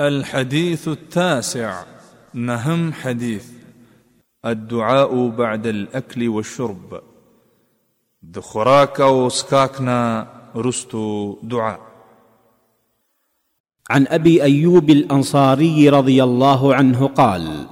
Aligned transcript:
الحديث 0.00 0.88
التاسع 0.88 1.82
نهم 2.34 2.92
حديث 2.92 3.44
الدعاء 4.46 5.28
بعد 5.28 5.66
الأكل 5.66 6.28
والشرب 6.28 7.00
دخراك 8.22 9.00
وسكاكنا 9.00 10.26
او 10.54 10.60
رستو 10.60 11.36
دعاء 11.42 11.80
عن 13.90 14.06
ابي 14.06 14.42
ايوب 14.42 14.90
الانصاري 14.90 15.88
رضي 15.88 16.24
الله 16.24 16.74
عنه 16.74 17.06
قال 17.06 17.66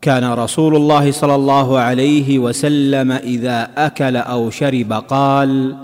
كان 0.00 0.32
رسول 0.32 0.76
الله 0.76 1.10
صلى 1.12 1.34
الله 1.34 1.78
عليه 1.78 2.38
وسلم 2.38 3.12
اذا 3.12 3.70
اكل 3.76 4.16
او 4.16 4.50
شرب 4.50 4.92
قال 4.92 5.76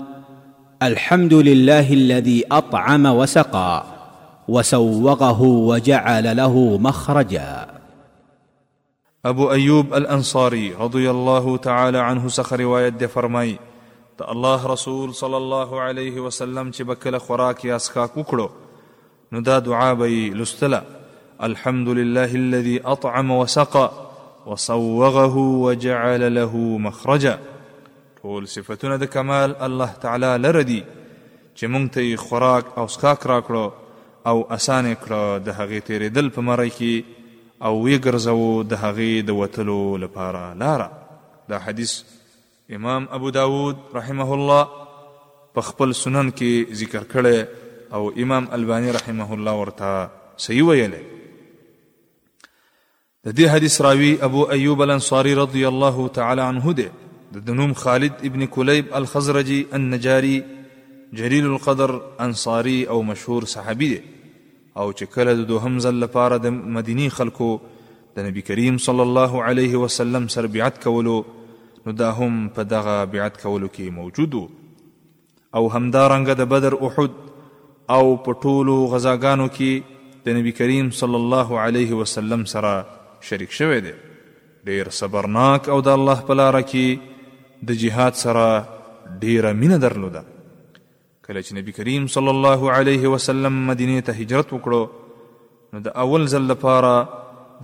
الحمد 0.83 1.33
لله 1.33 1.93
الذي 1.93 2.43
اطعم 2.51 3.05
وسقى 3.05 3.98
وسوغه 4.49 5.41
وجعل 5.41 6.37
له 6.37 6.77
مخرجا 6.77 7.67
ابو 9.25 9.51
ايوب 9.51 9.93
الانصاري 9.93 10.73
رضي 10.73 11.09
الله 11.09 11.57
تعالى 11.57 11.97
عنه 11.97 12.27
سخر 12.27 12.59
روايه 12.59 12.89
دے 12.89 13.07
فرمائی 13.13 13.55
الله 14.31 14.67
رسول 14.67 15.13
صلى 15.15 15.37
الله 15.37 15.81
عليه 15.81 16.19
وسلم 16.19 16.71
چې 16.71 16.81
بکله 16.81 17.55
ياسكا 17.65 18.05
كوكرو 18.05 18.49
ندا 19.31 19.59
دعا 19.59 19.93
بي 19.93 20.29
لستلا 20.33 20.83
الحمد 21.43 21.89
لله 21.89 22.35
الذي 22.35 22.81
اطعم 22.85 23.31
وسقى 23.31 23.91
وصوغه 24.45 25.37
وجعل 25.37 26.35
له 26.35 26.57
مخرجا 26.87 27.39
طول 28.23 28.47
صفتنا 28.47 28.95
د 28.95 29.09
الله 29.17 29.91
تعالى 30.01 30.37
لردي 30.37 30.83
دي 32.03 32.17
خراك 32.17 32.65
او 32.77 32.87
سكاك 32.87 33.25
راكرو 33.27 33.71
او 34.29 34.37
اسانې 34.55 34.95
کړه 35.03 35.43
د 35.47 35.55
هغې 35.59 35.79
تیرېدل 35.89 36.27
په 36.37 36.41
مری 36.49 36.71
کې 36.77 36.95
او 37.67 37.73
ویګرځوو 37.85 38.51
د 38.71 38.73
هغې 38.83 39.13
د 39.29 39.31
وتلو 39.39 39.81
لپاره 40.03 40.41
لاره 40.63 40.87
دا 41.53 41.57
حدیث 41.67 41.91
امام 42.77 43.03
ابو 43.19 43.29
داود 43.37 43.77
رحمه 43.99 44.29
الله 44.37 44.63
په 45.59 45.69
خپل 45.69 45.93
سنن 46.01 46.31
کې 46.41 46.81
ذکر 46.81 47.03
کړي 47.13 47.37
او 47.97 48.01
امام 48.25 48.47
الباني 48.57 48.91
رحمه 48.99 49.29
الله 49.37 49.53
ورته 49.61 50.35
صحیح 50.45 50.63
ویلي 50.69 51.01
د 53.25 53.33
دې 53.39 53.47
حدیث 53.55 53.79
راوی 53.87 54.11
ابو 54.27 54.45
ایوب 54.57 54.81
الانصاری 54.85 55.33
رضی 55.41 55.63
الله 55.71 56.05
تعالی 56.19 56.41
عنه 56.51 56.73
دی 56.83 56.87
د 57.39 57.41
دنوم 57.49 57.73
خالد 57.81 58.21
ابن 58.29 58.45
کلیب 58.53 58.93
الخزرجی 59.01 59.59
النجاری 59.79 60.37
جلیل 61.17 61.45
القدر 61.49 61.91
انصاری 62.29 62.77
او 62.93 63.03
مشهور 63.09 63.43
صحابي 63.55 63.89
دی 63.95 63.99
او 64.77 64.91
چې 64.97 65.05
کله 65.15 65.33
د 65.39 65.47
دوهم 65.51 65.77
ځل 65.85 65.95
لپاره 66.05 66.37
د 66.45 66.55
مدینی 66.77 67.07
خلکو 67.17 67.49
د 68.17 68.25
نبی 68.27 68.41
کریم 68.51 68.77
صلی 68.89 69.03
الله 69.07 69.31
علیه 69.51 69.81
وسلم 69.83 70.27
سره 70.35 70.47
بیعت 70.55 70.81
کولو 70.83 71.15
نو 71.87 71.91
دا 72.01 72.09
هم 72.19 72.37
په 72.57 72.67
دغه 72.75 72.97
بیعت 73.15 73.41
کولو 73.43 73.67
کې 73.75 73.97
موجود 73.99 74.35
او 75.57 75.61
همدارنګه 75.75 76.39
د 76.41 76.51
بدر 76.55 76.75
احد 76.89 77.15
او 77.95 78.03
په 78.25 78.41
ټولو 78.43 78.75
غزاګانو 78.93 79.47
کې 79.59 80.23
د 80.25 80.37
نبی 80.39 80.51
کریم 80.61 80.89
صلی 81.03 81.19
الله 81.21 81.59
علیه 81.67 82.01
وسلم 82.01 82.45
سره 82.55 82.73
شریک 83.29 83.55
شوی 83.61 83.81
دی 83.87 83.95
ډیر 84.71 84.91
صبرناک 84.99 85.69
او 85.75 85.79
د 85.89 85.97
الله 86.01 86.27
په 86.31 86.39
لاره 86.41 86.63
کې 86.73 87.63
د 87.71 87.79
جهاد 87.85 88.19
سره 88.25 89.15
ډیره 89.23 89.53
مینه 89.63 89.77
درلوده 89.87 90.25
کله 91.29 91.41
چې 91.47 91.55
نبی 91.55 91.71
کریم 91.77 92.05
صلی 92.11 92.31
الله 92.31 92.61
علیه 92.75 93.09
وسلم 93.13 93.57
مدینه 93.65 94.03
ته 94.05 94.13
هجرت 94.25 94.51
وکړو 94.53 95.25
نو 95.75 95.81
د 95.87 95.93
اول 96.03 96.23
ځل 96.31 96.47
لپاره 96.51 96.93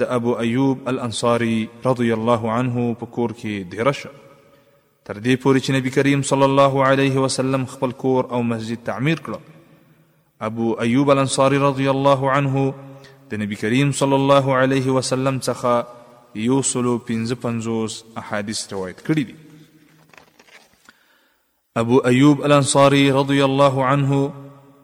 د 0.01 0.09
ابو 0.17 0.33
ایوب 0.43 0.89
الانصاری 0.91 1.55
رضی 1.85 2.09
الله 2.17 2.51
عنه 2.57 2.83
په 2.99 3.07
کور 3.15 3.31
کې 3.39 3.71
دیره 3.71 3.93
شو 4.01 4.11
تر 4.25 5.17
دې 5.21 5.41
پورې 5.45 5.57
چې 5.63 5.77
نبی 5.77 5.93
کریم 5.95 6.25
صلی 6.33 6.47
الله 6.49 6.83
علیه 6.89 7.23
وسلم 7.25 7.65
خپل 7.73 7.95
کور 8.03 8.29
او 8.37 8.41
مسجد 8.51 8.83
تعمیر 8.91 9.21
کړ 9.29 10.45
ابو 10.49 10.69
ایوب 10.87 11.13
الانصاری 11.15 11.63
رضی 11.65 11.89
الله 11.95 12.35
عنه 12.37 12.67
د 13.33 13.41
نبی 13.45 13.59
کریم 13.63 13.95
صلی 14.03 14.21
الله 14.21 14.59
علیه 14.59 14.99
وسلم 14.99 15.41
څخه 15.49 16.45
یو 16.49 16.61
سلو 16.75 16.95
55 17.09 17.97
احادیث 18.25 18.63
روایت 18.75 19.03
کړي 19.03 19.25
دي 19.31 19.43
ابو 21.79 21.97
ایوب 22.07 22.43
الانصاری 22.45 22.99
رضی 23.11 23.39
الله 23.45 23.85
عنه 23.85 24.17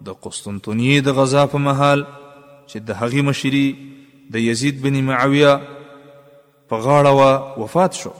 د 0.08 0.16
قسطنطنیه 0.26 1.04
د 1.04 1.14
غزا 1.20 1.44
په 1.52 1.60
محل 1.68 2.02
چې 2.16 2.82
د 2.90 2.98
هغې 3.02 3.22
مشري 3.28 3.66
د 4.36 4.42
یزید 4.46 4.82
بن 4.86 4.98
معاویه 5.10 5.54
په 6.70 6.80
غاړه 6.86 7.14
و 7.20 7.64
وفات 7.64 8.00
شو 8.00 8.12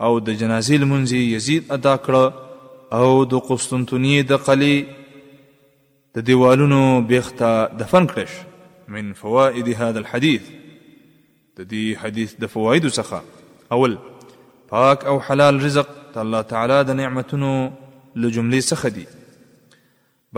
او 0.00 0.12
د 0.18 0.38
جنازې 0.40 0.74
لمونځ 0.84 1.12
یزید 1.38 1.72
ادا 1.78 1.96
کړ 2.06 2.96
او 3.00 3.24
د 3.34 3.42
قسطنطنیه 3.50 4.22
د 4.30 4.42
قلی 4.48 4.78
د 6.14 6.18
دیوالونو 6.30 6.80
بیخته 7.12 7.52
دفن 7.84 8.08
کړش 8.16 8.96
من 8.98 9.12
فوائد 9.26 9.62
هذا 9.68 9.98
الحديث 10.06 10.42
د 11.58 11.66
دې 11.70 11.94
حدیث 12.02 12.34
د 12.42 12.48
فوایدو 12.54 12.90
څخه 12.96 13.72
اول 13.76 13.94
پاک 14.72 15.04
او 15.12 15.14
حلال 15.28 15.56
رزق 15.64 15.88
د 16.16 16.18
الله 16.24 16.42
تعالی 16.50 16.76
د 16.90 16.96
نعمتونو 16.98 17.48
له 17.54 18.30
جملې 18.36 18.66
څخه 18.66 18.94
دی 18.98 19.06